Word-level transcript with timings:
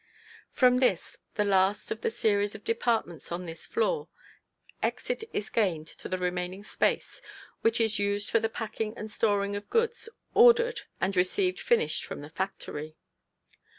From 0.49 0.77
this, 0.77 1.17
the 1.35 1.43
last 1.45 1.91
of 1.91 2.01
the 2.01 2.09
series 2.09 2.55
of 2.55 2.63
departments 2.63 3.31
on 3.31 3.45
this 3.45 3.67
floor, 3.67 4.09
exit 4.81 5.23
is 5.31 5.51
gained 5.51 5.85
to 5.85 6.09
the 6.09 6.17
remaining 6.17 6.63
space, 6.63 7.21
which 7.61 7.79
is 7.79 7.99
used 7.99 8.31
for 8.31 8.39
the 8.39 8.49
packing 8.49 8.97
and 8.97 9.11
storing 9.11 9.55
of 9.55 9.69
goods 9.69 10.09
ordered 10.33 10.81
and 10.99 11.15
received 11.15 11.59
finished 11.59 12.03
from 12.03 12.21
the 12.21 12.31
factory. 12.31 12.95